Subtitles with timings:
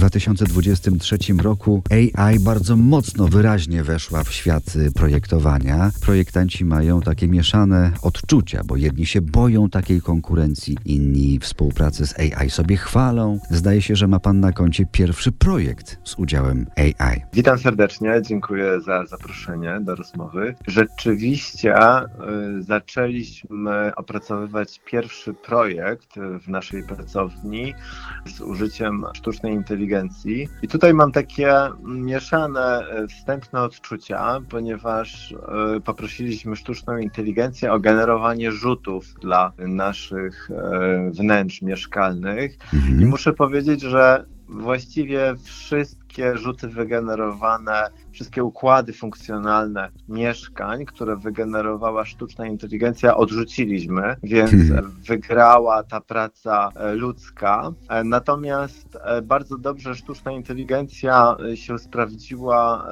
[0.00, 5.90] 2023 roku AI bardzo mocno, wyraźnie weszła w świat y, projektowania.
[6.02, 12.50] Projektanci mają takie mieszane odczucia, bo jedni się boją takiej konkurencji, inni współpracy z AI
[12.50, 13.38] sobie chwalą.
[13.50, 17.20] Zdaje się, że ma pan na koncie pierwszy projekt z udziałem AI.
[17.32, 20.54] Witam serdecznie, dziękuję za zaproszenie do rozmowy.
[20.66, 26.14] Rzeczywiście y, zaczęliśmy opracowywać pierwszy projekt
[26.44, 27.74] w naszej pracowni
[28.26, 29.89] z użyciem sztucznej inteligencji.
[30.62, 31.54] I tutaj mam takie
[31.84, 35.32] mieszane e, wstępne odczucia, ponieważ
[35.76, 42.58] e, poprosiliśmy sztuczną inteligencję o generowanie rzutów dla naszych e, wnętrz mieszkalnych.
[42.74, 43.02] Mhm.
[43.02, 52.46] I muszę powiedzieć, że właściwie wszystkie rzuty wygenerowane, wszystkie układy funkcjonalne mieszkań, które wygenerowała sztuczna
[52.46, 54.90] inteligencja, odrzuciliśmy, więc Hmm.
[55.06, 57.72] wygrała ta praca e, ludzka.
[57.88, 62.88] E, Natomiast e, bardzo dobrze sztuczna inteligencja się sprawdziła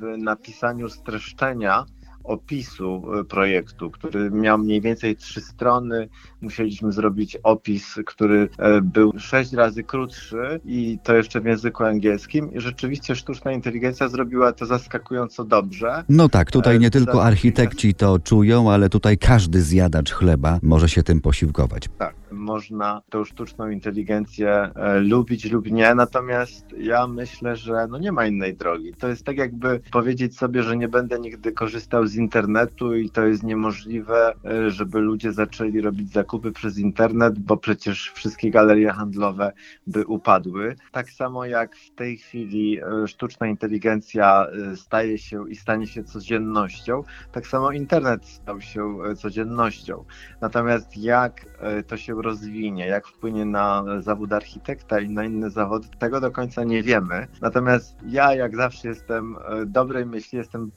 [0.00, 1.84] w napisaniu streszczenia
[2.24, 6.08] opisu e, projektu, który miał mniej więcej trzy strony.
[6.40, 12.52] Musieliśmy zrobić opis, który e, był sześć razy krótszy i to jeszcze w języku angielskim.
[12.54, 16.04] I rzeczywiście sztuczna inteligencja zrobiła to zaskakująco dobrze.
[16.08, 20.58] No tak, tutaj nie E, tylko za- architekci to czują, ale tutaj każdy zjadacz chleba
[20.62, 21.88] może się tym posiłkować.
[21.98, 22.14] Tak,
[22.50, 28.26] można tą sztuczną inteligencję e, lubić lub nie, natomiast ja myślę, że no nie ma
[28.26, 28.94] innej drogi.
[28.94, 33.26] To jest tak jakby powiedzieć sobie, że nie będę nigdy korzystał z internetu i to
[33.26, 39.52] jest niemożliwe, e, żeby ludzie zaczęli robić zakupy przez internet, bo przecież wszystkie galerie handlowe
[39.86, 40.76] by upadły.
[40.92, 47.02] Tak samo jak w tej chwili e, sztuczna inteligencja staje się i stanie się codziennością,
[47.32, 50.04] tak samo internet stał się codziennością.
[50.40, 51.46] Natomiast jak
[51.86, 56.64] to się rozwinie, jak wpłynie na zawód architekta i na inne zawody, tego do końca
[56.64, 57.26] nie wiemy.
[57.40, 60.70] Natomiast ja, jak zawsze, jestem e, dobrej myśli, jestem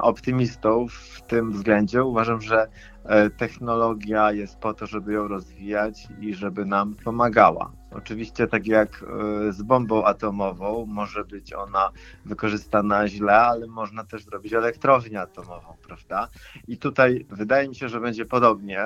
[0.00, 2.04] optymistą w tym względzie.
[2.04, 2.68] Uważam, że
[3.04, 7.72] e, technologia jest po to, żeby ją rozwijać i żeby nam pomagała.
[7.90, 9.04] Oczywiście, tak jak
[9.48, 11.90] e, z bombą atomową, może być ona
[12.24, 16.28] wykorzystana źle, ale można też zrobić elektrownię atomową, prawda?
[16.68, 18.84] I tutaj wydaje mi się, że będzie podobnie,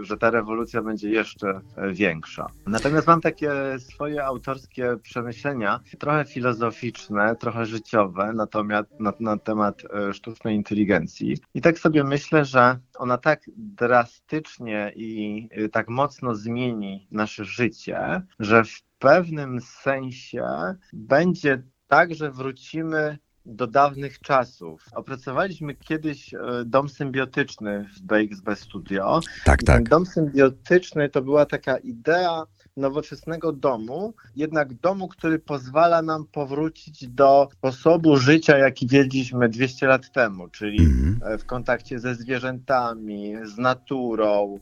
[0.00, 2.46] y, że ta rewolucja będzie jeszcze e, większa.
[2.66, 10.12] Natomiast mam takie swoje autorskie przemyślenia, trochę filozoficzne, trochę życiowe, natomiast na, na temat e,
[10.12, 11.38] sztucznej inteligencji.
[11.54, 18.64] I tak sobie myślę, że ona tak drastycznie i tak mocno zmieni nasze życie, że
[18.64, 20.44] w pewnym sensie
[20.92, 24.84] będzie tak, że wrócimy do dawnych czasów.
[24.94, 29.20] Opracowaliśmy kiedyś e, dom symbiotyczny w BXB Studio.
[29.44, 29.88] Tak, ten tak.
[29.88, 32.44] dom symbiotyczny to była taka idea
[32.76, 40.12] nowoczesnego domu, jednak domu, który pozwala nam powrócić do sposobu życia, jaki wiedzieliśmy 200 lat
[40.12, 41.20] temu, czyli Mhm.
[41.32, 44.58] e, w kontakcie ze zwierzętami, z naturą,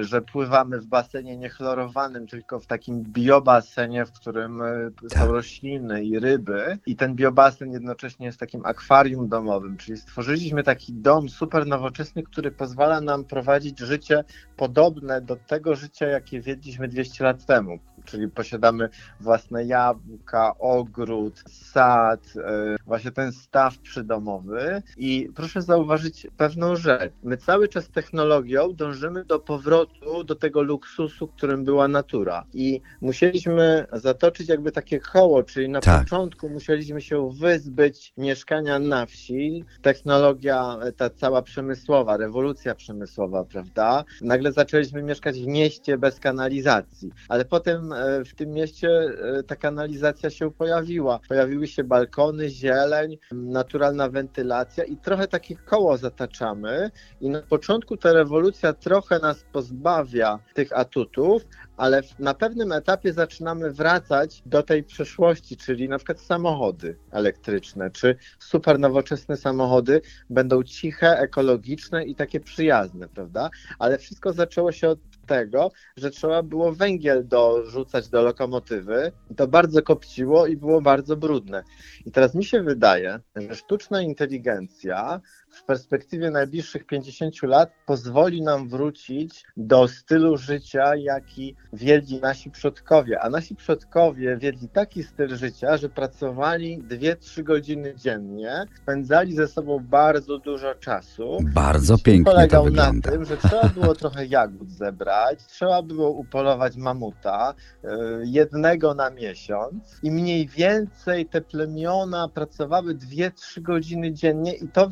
[0.00, 5.18] że pływamy w basenie niechlorowanym, tylko w takim biobasenie, w którym e, Tak.
[5.18, 6.78] są rośliny i ryby.
[6.86, 12.50] I ten biobasen jednocześnie jest takim akwarium domowym, czyli stworzyliśmy taki dom super nowoczesny, który
[12.50, 14.24] pozwala nam prowadzić życie
[14.56, 17.78] podobne do tego życia, jakie wiedliśmy 200 lat temu.
[18.04, 18.88] Czyli posiadamy
[19.20, 24.82] własne jabłka, ogród, sad, e, właśnie ten staw przydomowy.
[24.96, 27.12] I proszę zauważyć pewną rzecz.
[27.22, 32.44] My cały czas technologią dążymy do powrotu do tego luksusu, którym była natura.
[32.54, 36.02] I musieliśmy zatoczyć jakby takie koło, czyli na Tak.
[36.02, 39.64] początku musieliśmy się wyzbyć mieszkania na wsi.
[39.82, 44.04] Technologia, e, ta cała przemysłowa, rewolucja przemysłowa, prawda?
[44.20, 49.56] Nagle zaczęliśmy mieszkać w mieście bez kanalizacji, ale potem e, w tym mieście e, ta
[49.56, 51.20] kanalizacja się pojawiła.
[51.28, 56.90] Pojawiły się balkony, zieleń, naturalna wentylacja i trochę takie koło zataczamy.
[57.20, 61.42] I na początku ta rewolucja trochę nas pozbawia tych atutów,
[61.76, 68.16] ale na pewnym etapie zaczynamy wracać do tej przeszłości, czyli na przykład samochody elektryczne, czy
[68.38, 70.00] super nowoczesne samochody
[70.30, 73.50] będą ciche, ekologiczne i takie przyjazne, prawda?
[73.78, 74.98] Ale wszystko zaczęło się od
[75.32, 79.12] tego, że trzeba było węgiel dorzucać do lokomotywy.
[79.36, 81.62] To bardzo kopciło i było bardzo brudne.
[82.06, 85.20] I teraz mi się wydaje, że sztuczna inteligencja
[85.52, 93.20] w perspektywie najbliższych 50 lat pozwoli nam wrócić do stylu życia, jaki wiedli nasi przodkowie.
[93.20, 99.78] A nasi przodkowie wiedli taki styl życia, że pracowali 2-3 godziny dziennie, spędzali ze sobą
[99.78, 101.38] bardzo dużo czasu.
[101.54, 103.10] Bardzo pięknie to polegał wygląda.
[103.10, 107.54] na tym, że trzeba było trochę jagód zebrać, trzeba było upolować mamuta,
[107.84, 107.88] y,
[108.24, 114.88] jednego na miesiąc i mniej więcej te plemiona pracowały 2-3 godziny dziennie i to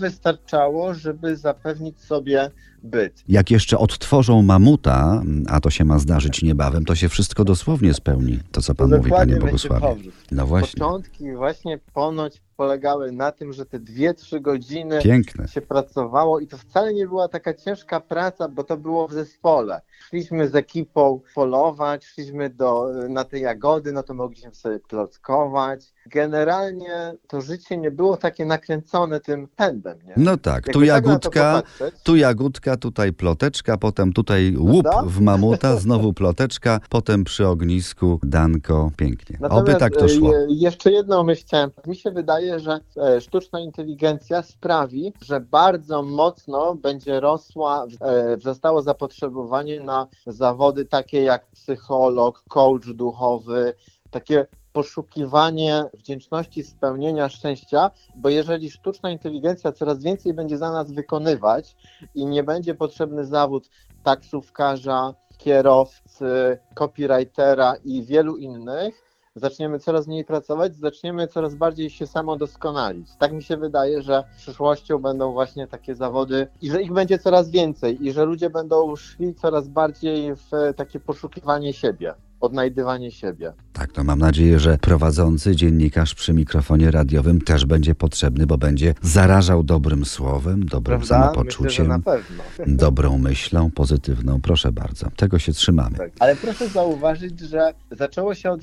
[0.51, 2.51] wystarczało, żeby zapewnić sobie
[2.83, 3.25] byt.
[3.29, 8.39] Jak jeszcze odtworzą mamuta, a to się ma zdarzyć niebawem, to się wszystko dosłownie spełni,
[8.53, 10.11] to co pan mówi, panie Bogusławie.
[10.31, 15.49] No właśnie, Początki właśnie ponoć polegały na tym, że te 2-3 godziny piękne.
[15.49, 19.81] się pracowało i to wcale nie była taka ciężka praca, bo to było w zespole.
[20.09, 25.81] Szliśmy z ekipą polować, szliśmy do, na te jagody, no to mogliśmy sobie klockować.
[26.07, 30.15] Generalnie to życie nie było takie nakręcone tym pędem, nie?
[30.17, 31.63] No tak, tu tak jagódka,
[32.05, 35.03] tu jagódka, tutaj ploteczka, potem tutaj łup Prawda?
[35.11, 39.37] w mamuta, znowu ploteczka, potem przy ognisku danko, pięknie.
[39.37, 40.33] Oby Natomiast, tak to e, szło.
[40.33, 41.71] je- Jeszcze jedną myśl chciałem.
[41.87, 48.83] Mi się wydaje, że e, sztuczna inteligencja sprawi, że bardzo mocno będzie rosła, e, wzrastało
[48.83, 53.75] zapotrzebowanie na zawody takie jak psycholog, coach duchowy,
[54.11, 61.77] takie poszukiwanie wdzięczności, spełnienia szczęścia, bo jeżeli sztuczna inteligencja coraz więcej będzie za nas wykonywać
[62.15, 63.71] i nie będzie potrzebny zawód
[64.03, 69.10] taksówkarza, kierowcy, copywritera i wielu innych,
[69.41, 73.09] zaczniemy coraz mniej pracować, zaczniemy coraz bardziej się samodoskonalić.
[73.19, 77.51] Tak mi się wydaje, że przyszłością będą właśnie takie zawody i że ich będzie coraz
[77.51, 83.53] więcej i że ludzie będą szli coraz bardziej w takie poszukiwanie siebie, odnajdywanie siebie.
[83.73, 88.95] Tak, to mam nadzieję, że prowadzący dziennikarz przy mikrofonie radiowym też będzie potrzebny, bo będzie
[89.03, 91.19] zarażał dobrym słowem, dobrym Prawda?
[91.19, 92.43] Myślę, samopoczuciem, pewno.
[92.87, 94.41] dobrą myślą, pozytywną.
[94.41, 95.97] Proszę bardzo, tego się trzymamy.
[95.97, 96.11] Tak.
[96.19, 98.61] Ale proszę zauważyć, że zaczęło się od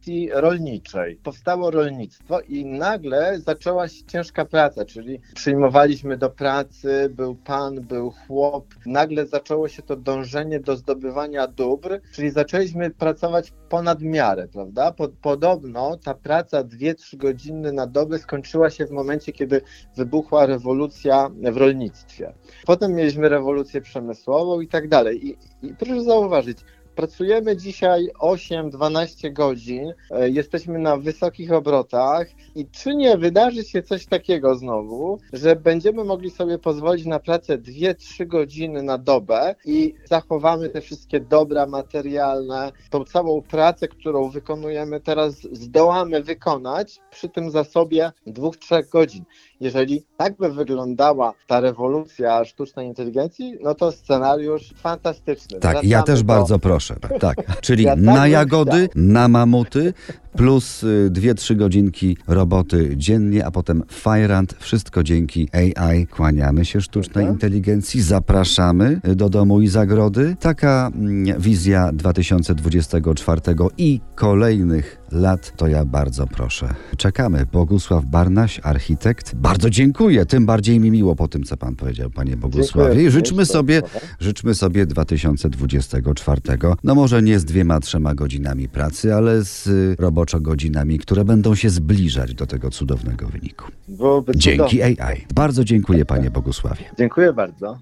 [0.00, 1.16] rewolucji rolniczej.
[1.16, 8.10] Powstało rolnictwo i nagle zaczęła się ciężka praca, czyli przyjmowaliśmy do pracy, był pan, był
[8.10, 8.66] chłop.
[8.86, 14.92] Nagle zaczęło się to dążenie do zdobywania dóbr, czyli zaczęliśmy pracować ponad miarę, prawda?
[14.92, 19.62] Po, podobno ta praca 2-3 godziny na dobę skończyła się w momencie, kiedy
[19.96, 22.32] wybuchła rewolucja w rolnictwie.
[22.66, 25.26] Potem mieliśmy rewolucję przemysłową i tak dalej.
[25.26, 26.58] I, i proszę zauważyć,
[27.00, 34.06] Pracujemy dzisiaj 8-12 godzin, e, jesteśmy na wysokich obrotach i czy nie wydarzy się coś
[34.06, 40.68] takiego znowu, że będziemy mogli sobie pozwolić na pracę 2-3 godziny na dobę i zachowamy
[40.68, 48.12] te wszystkie dobra materialne, tą całą pracę, którą wykonujemy teraz, zdołamy wykonać przy tym zasobie
[48.26, 49.24] 2-3 godzin.
[49.60, 55.60] Jeżeli tak by wyglądała ta rewolucja sztucznej inteligencji, no to scenariusz fantastyczny.
[55.60, 56.89] Tak, ja też do- bardzo proszę.
[57.20, 59.02] Tak, czyli Ja tak na jagody, chciał.
[59.02, 59.94] na mamuty,
[60.36, 64.54] plus 2-3 godzinki roboty dziennie, a potem fajrant.
[64.60, 66.06] Wszystko dzięki AI.
[66.06, 67.34] Kłaniamy się sztucznej Mhm.
[67.36, 70.36] inteligencji, zapraszamy do domu i zagrody.
[70.40, 73.40] Taka mm, wizja 2024
[73.78, 76.74] i kolejnych lat, to ja bardzo proszę.
[76.96, 77.46] Czekamy.
[77.52, 79.34] Bogusław Barnaś, architekt.
[79.34, 82.90] Bardzo dziękuję, tym bardziej mi miło po tym, co pan powiedział, panie Bogusławie.
[82.90, 83.10] I Dziękuję.
[83.10, 83.82] życzmy sobie.
[84.20, 86.69] Życzmy sobie 2024.
[86.84, 91.54] No może nie z dwiema, trzema godzinami pracy, ale z y, roboczo godzinami, które będą
[91.54, 93.64] się zbliżać do tego cudownego wyniku.
[93.88, 94.82] Byłoby Dzięki.
[94.82, 95.26] AI.
[95.34, 96.84] Bardzo dziękuję panie Bogusławie.
[96.98, 97.78] Dziękuję bardzo.